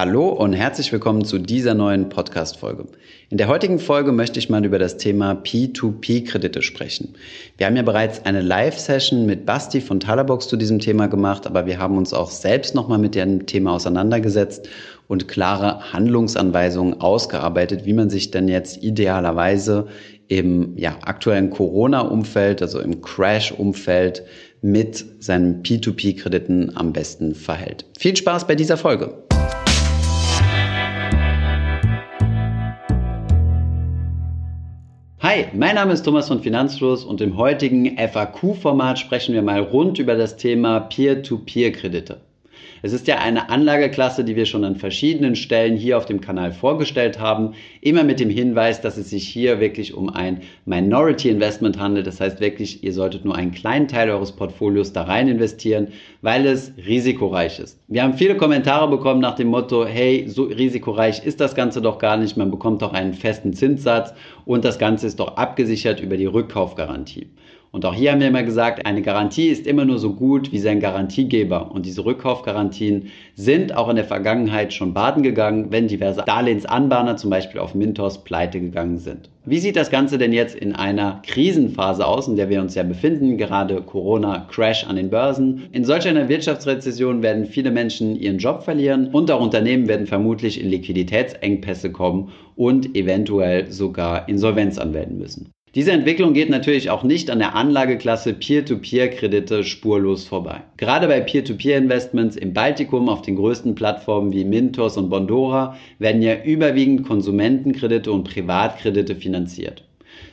Hallo 0.00 0.28
und 0.28 0.54
herzlich 0.54 0.90
willkommen 0.92 1.26
zu 1.26 1.36
dieser 1.36 1.74
neuen 1.74 2.08
Podcast-Folge. 2.08 2.86
In 3.28 3.36
der 3.36 3.48
heutigen 3.48 3.78
Folge 3.78 4.12
möchte 4.12 4.38
ich 4.38 4.48
mal 4.48 4.64
über 4.64 4.78
das 4.78 4.96
Thema 4.96 5.32
P2P-Kredite 5.32 6.62
sprechen. 6.62 7.16
Wir 7.58 7.66
haben 7.66 7.76
ja 7.76 7.82
bereits 7.82 8.24
eine 8.24 8.40
Live-Session 8.40 9.26
mit 9.26 9.44
Basti 9.44 9.82
von 9.82 10.00
Talabox 10.00 10.48
zu 10.48 10.56
diesem 10.56 10.78
Thema 10.78 11.06
gemacht, 11.08 11.46
aber 11.46 11.66
wir 11.66 11.78
haben 11.78 11.98
uns 11.98 12.14
auch 12.14 12.30
selbst 12.30 12.74
nochmal 12.74 12.96
mit 12.96 13.14
dem 13.14 13.44
Thema 13.44 13.74
auseinandergesetzt 13.74 14.70
und 15.06 15.28
klare 15.28 15.92
Handlungsanweisungen 15.92 16.98
ausgearbeitet, 16.98 17.84
wie 17.84 17.92
man 17.92 18.08
sich 18.08 18.30
denn 18.30 18.48
jetzt 18.48 18.82
idealerweise 18.82 19.86
im 20.28 20.78
ja, 20.78 20.96
aktuellen 21.02 21.50
Corona-Umfeld, 21.50 22.62
also 22.62 22.80
im 22.80 23.02
Crash-Umfeld 23.02 24.22
mit 24.62 25.04
seinen 25.18 25.62
P2P-Krediten 25.62 26.74
am 26.74 26.94
besten 26.94 27.34
verhält. 27.34 27.84
Viel 27.98 28.16
Spaß 28.16 28.46
bei 28.46 28.54
dieser 28.54 28.78
Folge! 28.78 29.29
Hi, 35.30 35.46
mein 35.52 35.76
Name 35.76 35.92
ist 35.92 36.02
Thomas 36.02 36.26
von 36.26 36.42
Finanzfluss 36.42 37.04
und 37.04 37.20
im 37.20 37.36
heutigen 37.36 37.96
FAQ-Format 37.96 38.98
sprechen 38.98 39.32
wir 39.32 39.42
mal 39.42 39.60
rund 39.60 40.00
über 40.00 40.16
das 40.16 40.36
Thema 40.36 40.80
Peer-to-Peer-Kredite. 40.80 42.20
Es 42.82 42.92
ist 42.92 43.06
ja 43.06 43.18
eine 43.18 43.50
Anlageklasse, 43.50 44.24
die 44.24 44.36
wir 44.36 44.46
schon 44.46 44.64
an 44.64 44.76
verschiedenen 44.76 45.36
Stellen 45.36 45.76
hier 45.76 45.98
auf 45.98 46.06
dem 46.06 46.20
Kanal 46.20 46.52
vorgestellt 46.52 47.18
haben, 47.18 47.54
immer 47.80 48.04
mit 48.04 48.20
dem 48.20 48.30
Hinweis, 48.30 48.80
dass 48.80 48.96
es 48.96 49.10
sich 49.10 49.28
hier 49.28 49.60
wirklich 49.60 49.94
um 49.94 50.08
ein 50.08 50.40
Minority 50.64 51.28
Investment 51.28 51.78
handelt. 51.78 52.06
Das 52.06 52.20
heißt 52.20 52.40
wirklich, 52.40 52.82
ihr 52.82 52.92
solltet 52.92 53.24
nur 53.24 53.36
einen 53.36 53.52
kleinen 53.52 53.88
Teil 53.88 54.08
eures 54.10 54.32
Portfolios 54.32 54.92
da 54.92 55.02
rein 55.02 55.28
investieren, 55.28 55.88
weil 56.22 56.46
es 56.46 56.72
risikoreich 56.86 57.60
ist. 57.60 57.78
Wir 57.88 58.02
haben 58.02 58.14
viele 58.14 58.36
Kommentare 58.36 58.88
bekommen 58.88 59.20
nach 59.20 59.34
dem 59.34 59.48
Motto, 59.48 59.84
hey, 59.84 60.26
so 60.28 60.44
risikoreich 60.44 61.24
ist 61.24 61.40
das 61.40 61.54
Ganze 61.54 61.82
doch 61.82 61.98
gar 61.98 62.16
nicht, 62.16 62.36
man 62.36 62.50
bekommt 62.50 62.82
doch 62.82 62.92
einen 62.92 63.14
festen 63.14 63.52
Zinssatz 63.52 64.14
und 64.44 64.64
das 64.64 64.78
Ganze 64.78 65.06
ist 65.06 65.20
doch 65.20 65.36
abgesichert 65.36 66.00
über 66.00 66.16
die 66.16 66.26
Rückkaufgarantie. 66.26 67.28
Und 67.72 67.84
auch 67.84 67.94
hier 67.94 68.10
haben 68.10 68.20
wir 68.20 68.26
immer 68.26 68.42
gesagt, 68.42 68.84
eine 68.84 69.00
Garantie 69.00 69.46
ist 69.46 69.64
immer 69.64 69.84
nur 69.84 69.98
so 69.98 70.14
gut 70.14 70.50
wie 70.50 70.58
sein 70.58 70.80
Garantiegeber. 70.80 71.70
Und 71.70 71.86
diese 71.86 72.04
Rückkaufgarantien 72.04 73.10
sind 73.36 73.76
auch 73.76 73.88
in 73.88 73.94
der 73.94 74.04
Vergangenheit 74.04 74.72
schon 74.72 74.92
baden 74.92 75.22
gegangen, 75.22 75.68
wenn 75.70 75.86
diverse 75.86 76.24
Darlehensanbahner 76.26 77.16
zum 77.16 77.30
Beispiel 77.30 77.60
auf 77.60 77.76
Mintos 77.76 78.24
pleite 78.24 78.60
gegangen 78.60 78.98
sind. 78.98 79.30
Wie 79.44 79.60
sieht 79.60 79.76
das 79.76 79.90
Ganze 79.90 80.18
denn 80.18 80.32
jetzt 80.32 80.56
in 80.56 80.74
einer 80.74 81.22
Krisenphase 81.24 82.04
aus, 82.04 82.26
in 82.26 82.36
der 82.36 82.50
wir 82.50 82.60
uns 82.60 82.74
ja 82.74 82.82
befinden, 82.82 83.38
gerade 83.38 83.80
Corona-Crash 83.82 84.86
an 84.86 84.96
den 84.96 85.10
Börsen? 85.10 85.68
In 85.70 85.84
solch 85.84 86.08
einer 86.08 86.28
Wirtschaftsrezession 86.28 87.22
werden 87.22 87.46
viele 87.46 87.70
Menschen 87.70 88.16
ihren 88.16 88.38
Job 88.38 88.64
verlieren 88.64 89.08
und 89.12 89.30
auch 89.30 89.40
Unternehmen 89.40 89.86
werden 89.86 90.06
vermutlich 90.06 90.60
in 90.60 90.68
Liquiditätsengpässe 90.68 91.92
kommen 91.92 92.32
und 92.56 92.96
eventuell 92.96 93.70
sogar 93.70 94.28
Insolvenz 94.28 94.76
anmelden 94.76 95.18
müssen. 95.18 95.52
Diese 95.76 95.92
Entwicklung 95.92 96.34
geht 96.34 96.50
natürlich 96.50 96.90
auch 96.90 97.04
nicht 97.04 97.30
an 97.30 97.38
der 97.38 97.54
Anlageklasse 97.54 98.34
Peer-to-Peer-Kredite 98.34 99.62
spurlos 99.62 100.24
vorbei. 100.24 100.62
Gerade 100.78 101.06
bei 101.06 101.20
Peer-to-Peer-Investments 101.20 102.34
im 102.34 102.52
Baltikum 102.52 103.08
auf 103.08 103.22
den 103.22 103.36
größten 103.36 103.76
Plattformen 103.76 104.32
wie 104.32 104.44
Mintos 104.44 104.96
und 104.96 105.10
Bondora 105.10 105.76
werden 106.00 106.22
ja 106.22 106.42
überwiegend 106.42 107.06
Konsumentenkredite 107.06 108.10
und 108.10 108.24
Privatkredite 108.24 109.14
finanziert. 109.14 109.84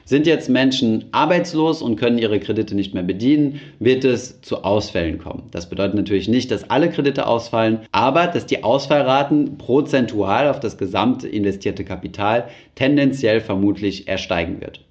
Sind 0.05 0.25
jetzt 0.25 0.49
Menschen 0.49 1.05
arbeitslos 1.11 1.83
und 1.83 1.97
können 1.97 2.17
ihre 2.17 2.39
Kredite 2.39 2.73
nicht 2.73 2.95
mehr 2.95 3.03
bedienen, 3.03 3.61
wird 3.77 4.05
es 4.05 4.41
zu 4.41 4.63
Ausfällen 4.63 5.19
kommen. 5.19 5.43
Das 5.51 5.69
bedeutet 5.69 5.97
natürlich 5.97 6.27
nicht, 6.27 6.49
dass 6.49 6.67
alle 6.71 6.89
Kredite 6.89 7.27
ausfallen, 7.27 7.81
aber 7.91 8.25
dass 8.25 8.47
die 8.47 8.63
Ausfallraten 8.63 9.59
prozentual 9.59 10.49
auf 10.49 10.59
das 10.59 10.79
gesamte 10.79 11.27
investierte 11.27 11.85
Kapital 11.85 12.47
tendenziell 12.73 13.39
vermutlich 13.39 14.07
ersteigen 14.07 14.61
wird. 14.61 14.86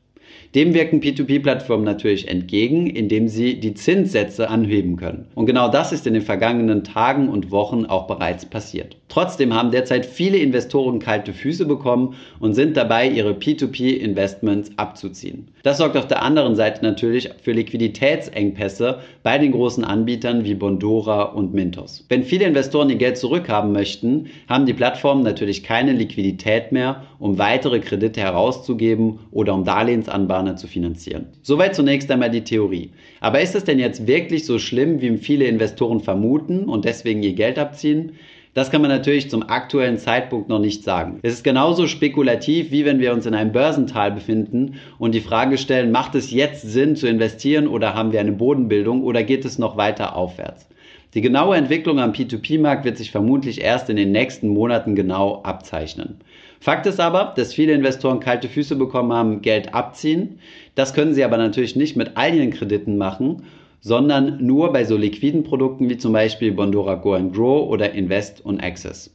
Dem 0.56 0.72
wirken 0.72 1.00
P2P-Plattformen 1.02 1.84
natürlich 1.84 2.28
entgegen, 2.28 2.86
indem 2.86 3.28
sie 3.28 3.60
die 3.60 3.74
Zinssätze 3.74 4.48
anheben 4.48 4.96
können. 4.96 5.26
Und 5.34 5.44
genau 5.44 5.68
das 5.68 5.92
ist 5.92 6.06
in 6.06 6.14
den 6.14 6.22
vergangenen 6.22 6.82
Tagen 6.82 7.28
und 7.28 7.50
Wochen 7.50 7.84
auch 7.84 8.06
bereits 8.06 8.46
passiert. 8.46 8.96
Trotzdem 9.08 9.52
haben 9.52 9.70
derzeit 9.70 10.06
viele 10.06 10.38
Investoren 10.38 10.98
kalte 10.98 11.34
Füße 11.34 11.66
bekommen 11.66 12.14
und 12.40 12.54
sind 12.54 12.76
dabei, 12.76 13.08
ihre 13.08 13.32
P2P-Investments 13.32 14.70
abzuziehen. 14.76 15.48
Das 15.62 15.78
sorgt 15.78 15.96
auf 15.96 16.06
der 16.06 16.22
anderen 16.22 16.56
Seite 16.56 16.82
natürlich 16.82 17.30
für 17.42 17.52
Liquiditätsengpässe 17.52 19.00
bei 19.22 19.36
den 19.38 19.52
großen 19.52 19.84
Anbietern 19.84 20.44
wie 20.44 20.54
Bondora 20.54 21.22
und 21.24 21.52
Mintos. 21.52 22.04
Wenn 22.08 22.22
viele 22.22 22.46
Investoren 22.46 22.88
ihr 22.88 22.96
Geld 22.96 23.18
zurückhaben 23.18 23.72
möchten, 23.72 24.28
haben 24.48 24.64
die 24.64 24.74
Plattformen 24.74 25.22
natürlich 25.22 25.62
keine 25.62 25.92
Liquidität 25.92 26.72
mehr, 26.72 27.02
um 27.18 27.36
weitere 27.38 27.80
Kredite 27.80 28.20
herauszugeben 28.20 29.18
oder 29.32 29.54
um 29.54 29.64
Darlehensanbahnen 29.64 30.46
Amerikaner 30.46 30.56
zu 30.56 30.66
finanzieren. 30.66 31.26
Soweit 31.42 31.74
zunächst 31.74 32.10
einmal 32.10 32.30
die 32.30 32.44
Theorie. 32.44 32.90
Aber 33.20 33.40
ist 33.40 33.54
es 33.54 33.64
denn 33.64 33.78
jetzt 33.78 34.06
wirklich 34.06 34.44
so 34.44 34.58
schlimm, 34.58 35.00
wie 35.00 35.16
viele 35.18 35.46
Investoren 35.46 36.00
vermuten 36.00 36.64
und 36.68 36.84
deswegen 36.84 37.22
ihr 37.22 37.34
Geld 37.34 37.58
abziehen? 37.58 38.12
Das 38.56 38.70
kann 38.70 38.80
man 38.80 38.90
natürlich 38.90 39.28
zum 39.28 39.50
aktuellen 39.50 39.98
Zeitpunkt 39.98 40.48
noch 40.48 40.58
nicht 40.58 40.82
sagen. 40.82 41.18
Es 41.20 41.34
ist 41.34 41.44
genauso 41.44 41.86
spekulativ, 41.86 42.70
wie 42.70 42.86
wenn 42.86 43.00
wir 43.00 43.12
uns 43.12 43.26
in 43.26 43.34
einem 43.34 43.52
Börsental 43.52 44.10
befinden 44.12 44.76
und 44.98 45.14
die 45.14 45.20
Frage 45.20 45.58
stellen, 45.58 45.92
macht 45.92 46.14
es 46.14 46.30
jetzt 46.30 46.62
Sinn 46.62 46.96
zu 46.96 47.06
investieren 47.06 47.68
oder 47.68 47.92
haben 47.92 48.12
wir 48.12 48.20
eine 48.20 48.32
Bodenbildung 48.32 49.02
oder 49.02 49.24
geht 49.24 49.44
es 49.44 49.58
noch 49.58 49.76
weiter 49.76 50.16
aufwärts? 50.16 50.66
Die 51.12 51.20
genaue 51.20 51.54
Entwicklung 51.54 52.00
am 52.00 52.12
P2P-Markt 52.12 52.86
wird 52.86 52.96
sich 52.96 53.10
vermutlich 53.10 53.60
erst 53.60 53.90
in 53.90 53.96
den 53.96 54.10
nächsten 54.10 54.48
Monaten 54.48 54.94
genau 54.94 55.42
abzeichnen. 55.42 56.16
Fakt 56.58 56.86
ist 56.86 56.98
aber, 56.98 57.34
dass 57.36 57.52
viele 57.52 57.74
Investoren 57.74 58.20
kalte 58.20 58.48
Füße 58.48 58.76
bekommen 58.76 59.12
haben, 59.12 59.42
Geld 59.42 59.74
abziehen. 59.74 60.38
Das 60.74 60.94
können 60.94 61.12
sie 61.12 61.24
aber 61.24 61.36
natürlich 61.36 61.76
nicht 61.76 61.94
mit 61.94 62.12
all 62.14 62.34
ihren 62.34 62.52
Krediten 62.52 62.96
machen, 62.96 63.42
sondern 63.80 64.44
nur 64.44 64.72
bei 64.72 64.84
so 64.84 64.96
liquiden 64.96 65.42
Produkten 65.42 65.88
wie 65.88 65.96
zum 65.96 66.12
Beispiel 66.12 66.52
Bondora 66.52 66.94
Go 66.96 67.14
and 67.14 67.34
Grow 67.34 67.68
oder 67.68 67.92
Invest 67.92 68.44
und 68.44 68.60
Access. 68.60 69.14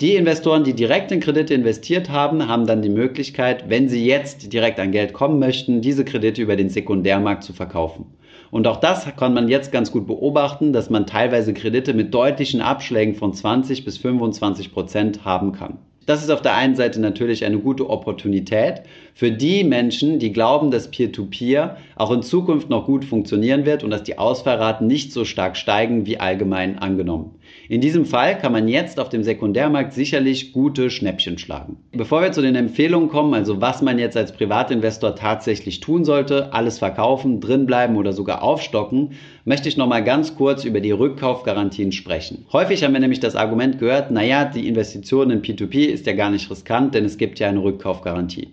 Die 0.00 0.16
Investoren, 0.16 0.64
die 0.64 0.74
direkt 0.74 1.12
in 1.12 1.20
Kredite 1.20 1.54
investiert 1.54 2.10
haben, 2.10 2.48
haben 2.48 2.66
dann 2.66 2.82
die 2.82 2.88
Möglichkeit, 2.88 3.68
wenn 3.68 3.88
sie 3.88 4.04
jetzt 4.04 4.52
direkt 4.52 4.80
an 4.80 4.90
Geld 4.90 5.12
kommen 5.12 5.38
möchten, 5.38 5.80
diese 5.80 6.04
Kredite 6.04 6.42
über 6.42 6.56
den 6.56 6.70
Sekundärmarkt 6.70 7.44
zu 7.44 7.52
verkaufen. 7.52 8.06
Und 8.50 8.66
auch 8.66 8.78
das 8.78 9.06
kann 9.16 9.32
man 9.32 9.48
jetzt 9.48 9.70
ganz 9.70 9.92
gut 9.92 10.06
beobachten, 10.06 10.72
dass 10.72 10.90
man 10.90 11.06
teilweise 11.06 11.54
Kredite 11.54 11.94
mit 11.94 12.12
deutlichen 12.12 12.60
Abschlägen 12.60 13.14
von 13.14 13.32
20 13.32 13.84
bis 13.84 13.98
25 13.98 14.72
Prozent 14.72 15.24
haben 15.24 15.52
kann. 15.52 15.78
Das 16.06 16.22
ist 16.22 16.30
auf 16.30 16.42
der 16.42 16.56
einen 16.56 16.74
Seite 16.74 17.00
natürlich 17.00 17.44
eine 17.44 17.58
gute 17.58 17.88
Opportunität 17.88 18.82
für 19.14 19.30
die 19.30 19.62
Menschen, 19.62 20.18
die 20.18 20.32
glauben, 20.32 20.70
dass 20.72 20.90
Peer-to-Peer 20.90 21.76
-Peer 21.76 21.76
auch 21.96 22.10
in 22.10 22.22
Zukunft 22.22 22.70
noch 22.70 22.86
gut 22.86 23.04
funktionieren 23.04 23.66
wird 23.66 23.84
und 23.84 23.90
dass 23.90 24.02
die 24.02 24.18
Ausfallraten 24.18 24.86
nicht 24.86 25.12
so 25.12 25.24
stark 25.24 25.56
steigen 25.56 26.04
wie 26.06 26.18
allgemein 26.18 26.78
angenommen. 26.78 27.36
In 27.68 27.80
diesem 27.80 28.04
Fall 28.04 28.38
kann 28.38 28.52
man 28.52 28.68
jetzt 28.68 28.98
auf 29.00 29.08
dem 29.08 29.22
Sekundärmarkt 29.22 29.92
sicherlich 29.92 30.52
gute 30.52 30.90
Schnäppchen 30.90 31.38
schlagen. 31.38 31.76
Bevor 31.92 32.22
wir 32.22 32.32
zu 32.32 32.42
den 32.42 32.54
Empfehlungen 32.54 33.08
kommen, 33.08 33.34
also 33.34 33.60
was 33.60 33.82
man 33.82 33.98
jetzt 33.98 34.16
als 34.16 34.32
Privatinvestor 34.32 35.14
tatsächlich 35.14 35.80
tun 35.80 36.04
sollte, 36.04 36.52
alles 36.52 36.78
verkaufen, 36.78 37.40
drinbleiben 37.40 37.96
oder 37.96 38.12
sogar 38.12 38.42
aufstocken, 38.42 39.12
möchte 39.44 39.68
ich 39.68 39.76
noch 39.76 39.86
mal 39.86 40.04
ganz 40.04 40.34
kurz 40.36 40.64
über 40.64 40.80
die 40.80 40.90
Rückkaufgarantien 40.90 41.92
sprechen. 41.92 42.46
Häufig 42.52 42.84
haben 42.84 42.92
wir 42.92 43.00
nämlich 43.00 43.20
das 43.20 43.36
Argument 43.36 43.78
gehört, 43.78 44.10
naja, 44.10 44.44
die 44.44 44.68
Investition 44.68 45.30
in 45.30 45.42
P2P 45.42 45.86
ist 45.86 46.06
ja 46.06 46.12
gar 46.14 46.30
nicht 46.30 46.50
riskant, 46.50 46.94
denn 46.94 47.04
es 47.04 47.16
gibt 47.16 47.38
ja 47.38 47.48
eine 47.48 47.62
Rückkaufgarantie. 47.62 48.48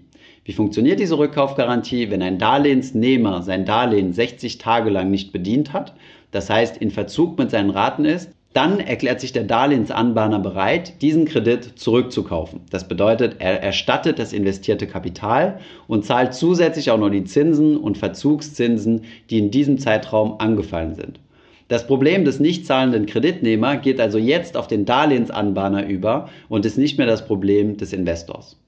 Wie 0.45 0.53
funktioniert 0.53 0.99
diese 0.99 1.17
Rückkaufgarantie, 1.17 2.09
wenn 2.09 2.21
ein 2.21 2.39
Darlehensnehmer 2.39 3.43
sein 3.43 3.65
Darlehen 3.65 4.13
60 4.13 4.57
Tage 4.57 4.89
lang 4.89 5.11
nicht 5.11 5.31
bedient 5.31 5.73
hat, 5.73 5.93
das 6.31 6.49
heißt 6.49 6.77
in 6.77 6.89
Verzug 6.89 7.37
mit 7.37 7.51
seinen 7.51 7.69
Raten 7.69 8.05
ist, 8.05 8.31
dann 8.53 8.79
erklärt 8.79 9.21
sich 9.21 9.31
der 9.31 9.43
Darlehensanbahner 9.43 10.39
bereit, 10.39 11.01
diesen 11.01 11.25
Kredit 11.25 11.77
zurückzukaufen. 11.77 12.61
Das 12.71 12.87
bedeutet, 12.87 13.35
er 13.39 13.61
erstattet 13.61 14.17
das 14.17 14.33
investierte 14.33 14.87
Kapital 14.87 15.59
und 15.87 16.03
zahlt 16.05 16.33
zusätzlich 16.33 16.89
auch 16.89 16.97
noch 16.97 17.09
die 17.09 17.25
Zinsen 17.25 17.77
und 17.77 17.97
Verzugszinsen, 17.97 19.03
die 19.29 19.37
in 19.37 19.51
diesem 19.51 19.77
Zeitraum 19.77 20.39
angefallen 20.39 20.95
sind. 20.95 21.19
Das 21.67 21.85
Problem 21.85 22.25
des 22.25 22.39
nicht 22.39 22.65
zahlenden 22.65 23.05
Kreditnehmer 23.05 23.77
geht 23.77 24.01
also 24.01 24.17
jetzt 24.17 24.57
auf 24.57 24.65
den 24.65 24.85
Darlehensanbahner 24.85 25.85
über 25.85 26.29
und 26.49 26.65
ist 26.65 26.79
nicht 26.79 26.97
mehr 26.97 27.05
das 27.05 27.27
Problem 27.27 27.77
des 27.77 27.93
Investors. 27.93 28.58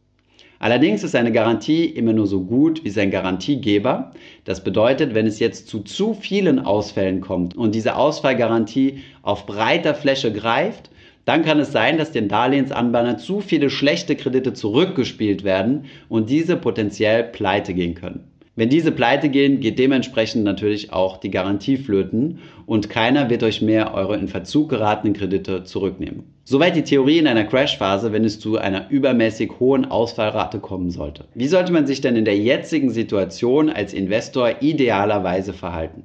Allerdings 0.61 1.01
ist 1.01 1.15
eine 1.15 1.31
Garantie 1.31 1.85
immer 1.85 2.13
nur 2.13 2.27
so 2.27 2.43
gut 2.43 2.83
wie 2.83 2.91
sein 2.91 3.09
Garantiegeber. 3.09 4.11
Das 4.45 4.63
bedeutet, 4.63 5.15
wenn 5.15 5.25
es 5.25 5.39
jetzt 5.39 5.67
zu 5.67 5.79
zu 5.79 6.13
vielen 6.13 6.59
Ausfällen 6.59 7.19
kommt 7.19 7.57
und 7.57 7.73
diese 7.73 7.95
Ausfallgarantie 7.95 8.99
auf 9.23 9.47
breiter 9.47 9.95
Fläche 9.95 10.31
greift, 10.31 10.91
dann 11.25 11.43
kann 11.43 11.59
es 11.59 11.71
sein, 11.71 11.97
dass 11.97 12.11
den 12.11 12.27
Darlehensanbahnern 12.27 13.17
zu 13.17 13.41
viele 13.41 13.71
schlechte 13.71 14.15
Kredite 14.15 14.53
zurückgespielt 14.53 15.43
werden 15.43 15.85
und 16.09 16.29
diese 16.29 16.57
potenziell 16.57 17.23
pleite 17.23 17.73
gehen 17.73 17.95
können. 17.95 18.30
Wenn 18.53 18.67
diese 18.67 18.91
pleite 18.91 19.29
gehen, 19.29 19.61
geht 19.61 19.79
dementsprechend 19.79 20.43
natürlich 20.43 20.91
auch 20.91 21.15
die 21.15 21.31
Garantie 21.31 21.77
flöten 21.77 22.39
und 22.65 22.89
keiner 22.89 23.29
wird 23.29 23.43
euch 23.43 23.61
mehr 23.61 23.93
eure 23.93 24.17
in 24.17 24.27
Verzug 24.27 24.67
geratenen 24.67 25.13
Kredite 25.13 25.63
zurücknehmen. 25.63 26.23
Soweit 26.43 26.75
die 26.75 26.83
Theorie 26.83 27.19
in 27.19 27.27
einer 27.27 27.45
Crashphase, 27.45 28.11
wenn 28.11 28.25
es 28.25 28.41
zu 28.41 28.57
einer 28.57 28.89
übermäßig 28.89 29.51
hohen 29.61 29.85
Ausfallrate 29.85 30.59
kommen 30.59 30.91
sollte. 30.91 31.25
Wie 31.33 31.47
sollte 31.47 31.71
man 31.71 31.87
sich 31.87 32.01
denn 32.01 32.17
in 32.17 32.25
der 32.25 32.37
jetzigen 32.37 32.89
Situation 32.89 33.69
als 33.69 33.93
Investor 33.93 34.55
idealerweise 34.59 35.53
verhalten? 35.53 36.03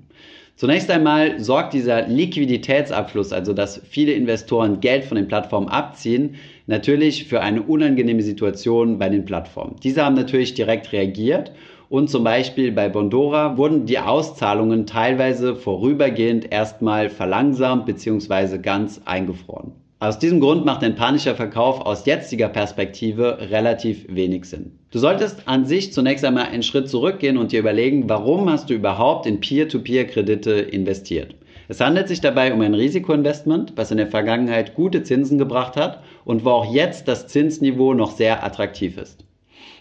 Zunächst 0.54 0.88
einmal 0.88 1.40
sorgt 1.40 1.75
dieser 1.75 2.06
Liquiditätsabfluss, 2.06 3.32
also 3.32 3.54
dass 3.54 3.82
viele 3.90 4.12
Investoren 4.12 4.78
Geld 4.78 5.04
von 5.04 5.16
den 5.16 5.26
Plattformen 5.26 5.69
abziehen, 5.69 6.37
natürlich 6.66 7.25
für 7.25 7.40
eine 7.40 7.62
unangenehme 7.62 8.22
Situation 8.22 8.98
bei 8.98 9.08
den 9.08 9.25
Plattformen. 9.25 9.76
Diese 9.82 10.04
haben 10.04 10.14
natürlich 10.14 10.54
direkt 10.54 10.93
reagiert 10.93 11.52
und 11.88 12.10
zum 12.10 12.24
Beispiel 12.24 12.72
bei 12.72 12.88
Bondora 12.88 13.56
wurden 13.56 13.86
die 13.86 13.98
Auszahlungen 13.98 14.86
teilweise 14.86 15.54
vorübergehend 15.54 16.52
erstmal 16.52 17.10
verlangsamt 17.10 17.86
bzw. 17.86 18.58
ganz 18.58 19.00
eingefroren. 19.04 19.72
Aus 19.98 20.18
diesem 20.18 20.40
Grund 20.40 20.66
macht 20.66 20.84
ein 20.84 20.94
panischer 20.94 21.34
Verkauf 21.34 21.80
aus 21.80 22.04
jetziger 22.04 22.48
Perspektive 22.48 23.50
relativ 23.50 24.04
wenig 24.08 24.44
Sinn. 24.44 24.78
Du 24.90 24.98
solltest 24.98 25.48
an 25.48 25.64
sich 25.64 25.92
zunächst 25.92 26.24
einmal 26.24 26.46
einen 26.46 26.62
Schritt 26.62 26.90
zurückgehen 26.90 27.38
und 27.38 27.50
dir 27.50 27.60
überlegen, 27.60 28.08
warum 28.08 28.50
hast 28.50 28.68
du 28.68 28.74
überhaupt 28.74 29.24
in 29.24 29.40
Peer-to-Peer-Kredite 29.40 30.52
investiert. 30.52 31.34
Es 31.68 31.80
handelt 31.80 32.08
sich 32.08 32.20
dabei 32.20 32.52
um 32.52 32.60
ein 32.60 32.74
Risikoinvestment, 32.74 33.72
was 33.76 33.90
in 33.90 33.96
der 33.96 34.06
Vergangenheit 34.06 34.74
gute 34.74 35.02
Zinsen 35.02 35.38
gebracht 35.38 35.76
hat 35.76 36.02
und 36.24 36.44
wo 36.44 36.50
auch 36.50 36.72
jetzt 36.72 37.08
das 37.08 37.26
Zinsniveau 37.26 37.94
noch 37.94 38.12
sehr 38.12 38.44
attraktiv 38.44 38.98
ist. 38.98 39.25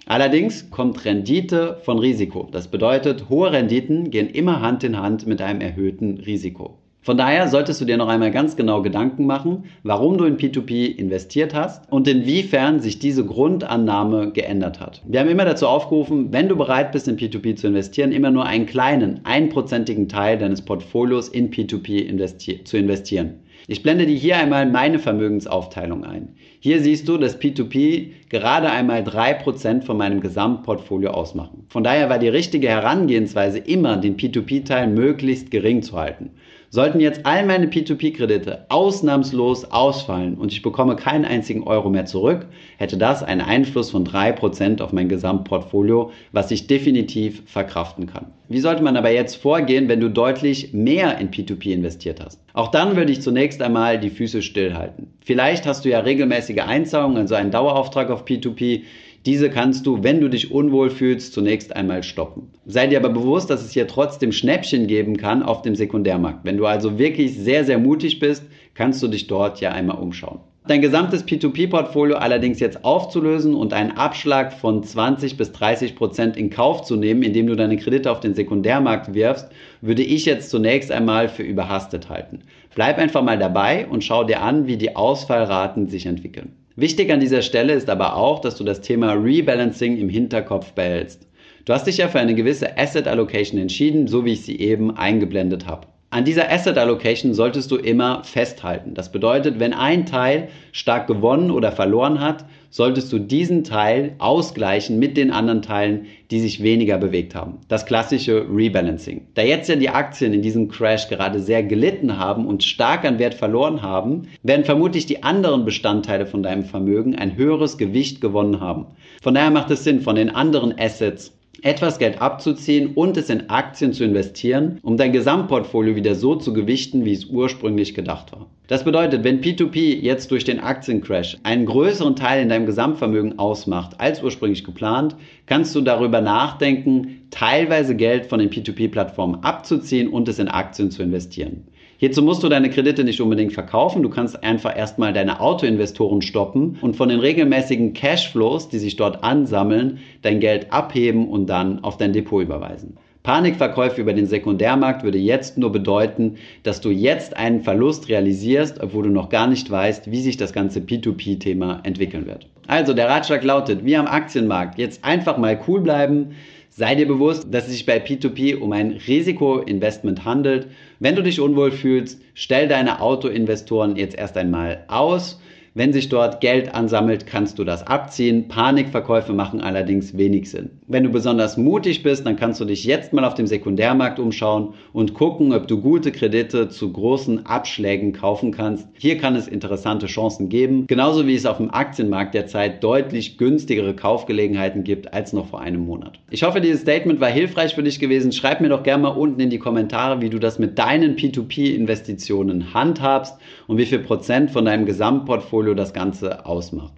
Allerdings 0.07 0.69
kommt 0.69 1.03
Rendite 1.03 1.77
von 1.81 1.97
Risiko. 1.97 2.47
Das 2.51 2.67
bedeutet, 2.67 3.27
hohe 3.27 3.51
Renditen 3.51 4.11
gehen 4.11 4.29
immer 4.29 4.61
Hand 4.61 4.83
in 4.83 4.99
Hand 4.99 5.25
mit 5.25 5.41
einem 5.41 5.61
erhöhten 5.61 6.19
Risiko. 6.19 6.77
Von 7.01 7.17
daher 7.17 7.47
solltest 7.47 7.81
du 7.81 7.85
dir 7.85 7.97
noch 7.97 8.07
einmal 8.07 8.31
ganz 8.31 8.55
genau 8.55 8.83
Gedanken 8.83 9.25
machen, 9.25 9.65
warum 9.83 10.17
du 10.17 10.25
in 10.25 10.37
P2P 10.37 10.95
investiert 10.95 11.53
hast 11.53 11.91
und 11.91 12.07
inwiefern 12.07 12.79
sich 12.79 12.99
diese 12.99 13.25
Grundannahme 13.25 14.31
geändert 14.31 14.79
hat. 14.79 15.01
Wir 15.07 15.19
haben 15.19 15.29
immer 15.29 15.45
dazu 15.45 15.67
aufgerufen, 15.67 16.33
wenn 16.33 16.49
du 16.49 16.55
bereit 16.55 16.91
bist, 16.91 17.07
in 17.07 17.17
P2P 17.17 17.55
zu 17.55 17.67
investieren, 17.67 18.11
immer 18.11 18.31
nur 18.31 18.45
einen 18.45 18.65
kleinen, 18.67 19.21
einprozentigen 19.23 20.07
Teil 20.07 20.37
deines 20.37 20.63
Portfolios 20.63 21.29
in 21.29 21.51
P2P 21.51 22.05
investi 22.05 22.63
zu 22.63 22.77
investieren. 22.77 23.35
Ich 23.67 23.81
blende 23.81 24.05
dir 24.05 24.15
hier 24.15 24.37
einmal 24.37 24.67
meine 24.67 24.99
Vermögensaufteilung 24.99 26.03
ein. 26.03 26.35
Hier 26.59 26.81
siehst 26.81 27.07
du, 27.07 27.17
dass 27.17 27.41
P2P 27.41 28.11
gerade 28.29 28.69
einmal 28.69 29.01
3% 29.01 29.81
von 29.81 29.97
meinem 29.97 30.21
Gesamtportfolio 30.21 31.09
ausmachen. 31.09 31.65
Von 31.69 31.83
daher 31.83 32.07
war 32.07 32.19
die 32.19 32.27
richtige 32.27 32.67
Herangehensweise 32.67 33.57
immer, 33.57 33.97
den 33.97 34.17
P2P-Teil 34.17 34.87
möglichst 34.87 35.49
gering 35.49 35.81
zu 35.81 35.97
halten. 35.97 36.29
Sollten 36.75 36.99
jetzt 36.99 37.25
all 37.25 37.45
meine 37.45 37.67
P2P-Kredite 37.67 38.65
ausnahmslos 38.67 39.63
ausfallen 39.63 40.35
und 40.35 40.51
ich 40.51 40.61
bekomme 40.61 40.97
keinen 40.97 41.23
einzigen 41.23 41.63
Euro 41.63 41.89
mehr 41.89 42.05
zurück, 42.05 42.47
hätte 42.75 42.97
das 42.97 43.23
einen 43.23 43.39
Einfluss 43.39 43.91
von 43.91 44.05
3% 44.05 44.81
auf 44.81 44.91
mein 44.91 45.07
Gesamtportfolio, 45.07 46.11
was 46.33 46.51
ich 46.51 46.67
definitiv 46.67 47.43
verkraften 47.45 48.07
kann. 48.07 48.25
Wie 48.49 48.59
sollte 48.59 48.83
man 48.83 48.97
aber 48.97 49.09
jetzt 49.09 49.35
vorgehen, 49.35 49.87
wenn 49.87 50.01
du 50.01 50.09
deutlich 50.09 50.73
mehr 50.73 51.17
in 51.17 51.31
P2P 51.31 51.71
investiert 51.71 52.19
hast? 52.19 52.41
Auch 52.51 52.71
dann 52.71 52.97
würde 52.97 53.13
ich 53.13 53.21
zunächst 53.21 53.61
einmal 53.61 53.97
die 53.97 54.09
Füße 54.09 54.41
stillhalten. 54.41 55.13
Vielleicht 55.21 55.65
hast 55.65 55.85
du 55.85 55.89
ja 55.89 55.99
regelmäßige 55.99 56.59
Einzahlungen, 56.59 57.19
also 57.19 57.35
einen 57.35 57.51
Dauerauftrag 57.51 58.09
auf 58.09 58.25
P2P. 58.25 58.81
Diese 59.25 59.49
kannst 59.49 59.87
du, 59.87 60.03
wenn 60.03 60.21
du 60.21 60.29
dich 60.29 60.51
unwohl 60.51 60.91
fühlst, 60.91 61.33
zunächst 61.33 61.75
einmal 61.75 62.03
stoppen. 62.03 62.51
Sei 62.67 62.85
dir 62.85 62.99
aber 62.99 63.09
bewusst, 63.09 63.49
dass 63.49 63.63
es 63.63 63.71
hier 63.71 63.87
trotzdem 63.87 64.31
Schnäppchen 64.31 64.85
geben 64.85 65.17
kann 65.17 65.41
auf 65.41 65.63
dem 65.63 65.75
Sekundärmarkt. 65.75 66.41
Wenn 66.43 66.57
du 66.57 66.67
also 66.67 66.99
wirklich 66.99 67.35
sehr, 67.35 67.63
sehr 67.63 67.79
mutig 67.79 68.19
bist, 68.19 68.43
kannst 68.75 69.01
du 69.01 69.07
dich 69.07 69.25
dort 69.25 69.61
ja 69.61 69.71
einmal 69.71 69.97
umschauen. 69.97 70.41
Dein 70.67 70.81
gesamtes 70.81 71.25
P2P-Portfolio 71.25 72.17
allerdings 72.17 72.59
jetzt 72.59 72.85
aufzulösen 72.85 73.55
und 73.55 73.73
einen 73.73 73.91
Abschlag 73.91 74.53
von 74.53 74.83
20 74.83 75.37
bis 75.37 75.51
30 75.51 75.95
Prozent 75.95 76.37
in 76.37 76.51
Kauf 76.51 76.83
zu 76.83 76.95
nehmen, 76.95 77.23
indem 77.23 77.47
du 77.47 77.55
deine 77.55 77.77
Kredite 77.77 78.11
auf 78.11 78.19
den 78.19 78.35
Sekundärmarkt 78.35 79.15
wirfst, 79.15 79.49
würde 79.81 80.03
ich 80.03 80.25
jetzt 80.25 80.51
zunächst 80.51 80.91
einmal 80.91 81.29
für 81.29 81.43
überhastet 81.43 82.09
halten. 82.09 82.41
Bleib 82.75 82.99
einfach 82.99 83.23
mal 83.23 83.39
dabei 83.39 83.87
und 83.87 84.03
schau 84.03 84.23
dir 84.23 84.41
an, 84.41 84.67
wie 84.67 84.77
die 84.77 84.95
Ausfallraten 84.95 85.87
sich 85.87 86.05
entwickeln. 86.05 86.53
Wichtig 86.77 87.09
an 87.09 87.21
dieser 87.21 87.41
Stelle 87.41 87.73
ist 87.73 87.89
aber 87.89 88.17
auch, 88.17 88.41
dass 88.41 88.57
du 88.57 88.65
das 88.65 88.81
Thema 88.81 89.13
Rebalancing 89.13 89.97
im 89.97 90.09
Hinterkopf 90.09 90.73
behältst. 90.73 91.25
Du 91.63 91.73
hast 91.73 91.87
dich 91.87 91.97
ja 91.97 92.09
für 92.09 92.19
eine 92.19 92.35
gewisse 92.35 92.77
Asset 92.77 93.07
Allocation 93.07 93.59
entschieden, 93.59 94.07
so 94.07 94.25
wie 94.25 94.33
ich 94.33 94.41
sie 94.41 94.59
eben 94.59 94.91
eingeblendet 94.91 95.67
habe. 95.67 95.87
An 96.15 96.23
dieser 96.23 96.49
Asset 96.49 96.77
Allocation 96.77 97.33
solltest 97.33 97.69
du 97.71 97.75
immer 97.75 98.23
festhalten. 98.23 98.93
Das 98.93 99.11
bedeutet, 99.11 99.59
wenn 99.59 99.73
ein 99.73 100.05
Teil 100.05 100.47
stark 100.71 101.07
gewonnen 101.07 101.51
oder 101.51 101.73
verloren 101.73 102.21
hat, 102.21 102.45
solltest 102.69 103.11
du 103.11 103.19
diesen 103.19 103.65
Teil 103.65 104.15
ausgleichen 104.19 104.97
mit 104.97 105.17
den 105.17 105.29
anderen 105.29 105.61
Teilen, 105.61 106.05
die 106.31 106.39
sich 106.39 106.63
weniger 106.63 106.97
bewegt 106.97 107.35
haben. 107.35 107.57
Das 107.67 107.85
klassische 107.85 108.45
Rebalancing. 108.49 109.27
Da 109.33 109.41
jetzt 109.41 109.67
ja 109.67 109.75
die 109.75 109.89
Aktien 109.89 110.31
in 110.31 110.41
diesem 110.41 110.69
Crash 110.69 111.09
gerade 111.09 111.41
sehr 111.41 111.63
gelitten 111.63 112.17
haben 112.17 112.45
und 112.45 112.63
stark 112.63 113.03
an 113.03 113.19
Wert 113.19 113.33
verloren 113.33 113.81
haben, 113.81 114.29
werden 114.41 114.63
vermutlich 114.63 115.05
die 115.05 115.21
anderen 115.21 115.65
Bestandteile 115.65 116.25
von 116.25 116.43
deinem 116.43 116.63
Vermögen 116.63 117.15
ein 117.17 117.35
höheres 117.35 117.77
Gewicht 117.77 118.21
gewonnen 118.21 118.61
haben. 118.61 118.85
Von 119.21 119.33
daher 119.33 119.51
macht 119.51 119.69
es 119.69 119.83
Sinn, 119.83 119.99
von 119.99 120.15
den 120.15 120.29
anderen 120.29 120.79
Assets 120.79 121.33
etwas 121.63 121.99
Geld 121.99 122.21
abzuziehen 122.21 122.93
und 122.95 123.17
es 123.17 123.29
in 123.29 123.49
Aktien 123.49 123.93
zu 123.93 124.03
investieren, 124.03 124.79
um 124.81 124.97
dein 124.97 125.13
Gesamtportfolio 125.13 125.95
wieder 125.95 126.15
so 126.15 126.35
zu 126.35 126.53
gewichten, 126.53 127.05
wie 127.05 127.13
es 127.13 127.25
ursprünglich 127.25 127.93
gedacht 127.93 128.31
war. 128.31 128.47
Das 128.67 128.83
bedeutet, 128.83 129.23
wenn 129.23 129.41
P2P 129.41 130.01
jetzt 130.01 130.31
durch 130.31 130.43
den 130.43 130.59
Aktiencrash 130.59 131.37
einen 131.43 131.67
größeren 131.67 132.15
Teil 132.15 132.41
in 132.41 132.49
deinem 132.49 132.65
Gesamtvermögen 132.65 133.37
ausmacht 133.37 133.99
als 133.99 134.23
ursprünglich 134.23 134.63
geplant, 134.63 135.15
kannst 135.45 135.75
du 135.75 135.81
darüber 135.81 136.21
nachdenken, 136.21 137.27
teilweise 137.29 137.95
Geld 137.95 138.25
von 138.25 138.39
den 138.39 138.49
P2P-Plattformen 138.49 139.43
abzuziehen 139.43 140.07
und 140.07 140.27
es 140.27 140.39
in 140.39 140.47
Aktien 140.47 140.89
zu 140.89 141.03
investieren. 141.03 141.67
Hierzu 141.97 142.21
musst 142.21 142.43
du 142.43 142.49
deine 142.49 142.69
Kredite 142.69 143.05
nicht 143.05 143.21
unbedingt 143.21 143.53
verkaufen. 143.53 144.03
Du 144.03 144.09
kannst 144.09 144.43
einfach 144.43 144.75
erstmal 144.75 145.13
deine 145.13 145.39
Autoinvestoren 145.39 146.21
stoppen 146.21 146.77
und 146.81 146.97
von 146.97 147.07
den 147.07 147.21
regelmäßigen 147.21 147.93
Cashflows, 147.93 148.67
die 148.67 148.79
sich 148.79 148.97
dort 148.97 149.23
ansammeln, 149.23 149.99
dein 150.21 150.41
Geld 150.41 150.73
abheben 150.73 151.29
und 151.29 151.47
dann 151.47 151.83
auf 151.83 151.97
dein 151.97 152.11
Depot 152.11 152.43
überweisen. 152.43 152.97
Panikverkäufe 153.23 154.01
über 154.01 154.13
den 154.13 154.27
Sekundärmarkt 154.27 155.03
würde 155.03 155.17
jetzt 155.17 155.57
nur 155.57 155.71
bedeuten, 155.71 156.35
dass 156.61 156.79
du 156.79 156.91
jetzt 156.91 157.35
einen 157.35 157.61
Verlust 157.61 158.07
realisierst, 158.07 158.83
obwohl 158.83 159.05
du 159.05 159.09
noch 159.09 159.29
gar 159.29 159.47
nicht 159.47 159.71
weißt, 159.71 160.11
wie 160.11 160.21
sich 160.21 160.37
das 160.37 160.53
ganze 160.53 160.81
P2P-Thema 160.81 161.79
entwickeln 161.83 162.27
wird. 162.27 162.47
Also 162.67 162.93
der 162.93 163.09
Ratschlag 163.09 163.43
lautet, 163.43 163.83
wie 163.83 163.95
am 163.95 164.05
Aktienmarkt, 164.05 164.77
jetzt 164.77 165.03
einfach 165.03 165.37
mal 165.37 165.59
cool 165.67 165.81
bleiben, 165.81 166.35
Sei 166.77 166.93
dir 166.95 167.07
bewusst, 167.07 167.47
dass 167.51 167.67
es 167.67 167.71
sich 167.71 167.85
bei 167.85 168.03
P2P 168.03 168.57
um 168.57 168.73
ein 168.73 168.99
Risikoinvestment 169.07 170.25
handelt. 170.25 170.67
Wenn 170.99 171.15
du 171.15 171.23
dich 171.23 171.39
unwohl 171.39 171.71
fühlst, 171.71 172.21
stell 172.33 172.67
deine 172.67 172.99
Autoinvestoren 172.99 173.95
jetzt 173.95 174.17
erst 174.17 174.35
einmal 174.35 174.83
aus 174.89 175.39
wenn 175.77 175.91
sich 175.91 176.07
dort 176.07 176.39
Geld 176.39 176.73
ansammelt, 176.73 177.27
kannst 177.27 177.59
du 177.59 177.65
das 177.65 177.85
abziehen. 177.85 178.47
Panikverkäufe 178.47 179.33
machen 179.33 179.59
allerdings 179.59 180.17
wenig 180.17 180.49
Sinn. 180.49 180.69
Wenn 180.87 181.03
du 181.03 181.09
besonders 181.09 181.57
mutig 181.57 182.01
bist, 182.01 182.25
dann 182.25 182.37
kannst 182.37 182.61
du 182.61 182.65
dich 182.65 182.85
jetzt 182.85 183.11
mal 183.11 183.25
auf 183.25 183.33
dem 183.33 183.45
Sekundärmarkt 183.45 184.17
umschauen 184.17 184.73
und 184.93 185.13
gucken, 185.13 185.51
ob 185.51 185.67
du 185.67 185.81
gute 185.81 186.13
Kredite 186.13 186.69
zu 186.69 186.93
großen 186.93 187.45
Abschlägen 187.45 188.13
kaufen 188.13 188.53
kannst. 188.53 188.87
Hier 188.93 189.17
kann 189.17 189.35
es 189.35 189.49
interessante 189.49 190.05
Chancen 190.05 190.47
geben, 190.47 190.87
genauso 190.87 191.27
wie 191.27 191.35
es 191.35 191.45
auf 191.45 191.57
dem 191.57 191.73
Aktienmarkt 191.73 192.35
derzeit 192.35 192.81
deutlich 192.81 193.37
günstigere 193.37 193.93
Kaufgelegenheiten 193.93 194.85
gibt 194.85 195.13
als 195.13 195.33
noch 195.33 195.47
vor 195.47 195.59
einem 195.59 195.85
Monat. 195.85 196.19
Ich 196.29 196.43
hoffe, 196.43 196.61
dieses 196.61 196.81
Statement 196.81 197.19
war 197.19 197.29
hilfreich 197.29 197.75
für 197.75 197.83
dich 197.83 197.99
gewesen. 197.99 198.31
Schreib 198.31 198.61
mir 198.61 198.69
doch 198.69 198.83
gerne 198.83 199.03
mal 199.03 199.09
unten 199.09 199.41
in 199.41 199.49
die 199.49 199.59
Kommentare, 199.59 200.21
wie 200.21 200.29
du 200.29 200.39
das 200.39 200.57
mit 200.57 200.79
deinen 200.79 201.17
P2P-Investitionen 201.17 202.73
handhabst 202.73 203.37
und 203.67 203.77
wie 203.77 203.85
viel 203.85 203.99
Prozent 203.99 204.51
von 204.51 204.63
deinem 204.63 204.85
Gesamtportfolio 204.85 205.64
Portfolio 205.65 205.73
das 205.73 205.93
Ganze 205.93 206.45
ausmacht. 206.45 206.93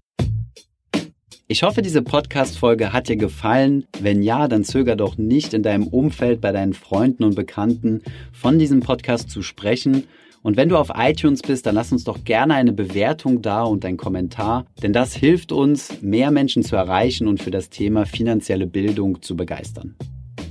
Ich 1.47 1.63
hoffe, 1.63 1.81
diese 1.81 2.01
Podcast-Folge 2.01 2.91
hat 2.91 3.07
dir 3.07 3.15
gefallen. 3.15 3.85
Wenn 4.01 4.21
ja, 4.21 4.49
dann 4.49 4.65
zöger 4.65 4.97
doch 4.97 5.17
nicht 5.17 5.53
in 5.53 5.63
deinem 5.63 5.87
Umfeld 5.87 6.41
bei 6.41 6.51
deinen 6.51 6.73
Freunden 6.73 7.23
und 7.23 7.35
Bekannten 7.35 8.01
von 8.33 8.59
diesem 8.59 8.81
Podcast 8.81 9.29
zu 9.29 9.41
sprechen. 9.41 10.03
Und 10.43 10.57
wenn 10.57 10.67
du 10.67 10.75
auf 10.75 10.91
iTunes 10.93 11.41
bist, 11.41 11.65
dann 11.65 11.75
lass 11.75 11.93
uns 11.93 12.03
doch 12.03 12.25
gerne 12.25 12.55
eine 12.55 12.73
Bewertung 12.73 13.41
da 13.41 13.63
und 13.63 13.85
ein 13.85 13.95
Kommentar, 13.95 14.65
denn 14.83 14.91
das 14.91 15.15
hilft 15.15 15.51
uns, 15.51 16.01
mehr 16.01 16.31
Menschen 16.31 16.63
zu 16.63 16.75
erreichen 16.75 17.27
und 17.27 17.41
für 17.41 17.51
das 17.51 17.69
Thema 17.69 18.05
finanzielle 18.05 18.67
Bildung 18.67 19.21
zu 19.21 19.35
begeistern. 19.37 19.95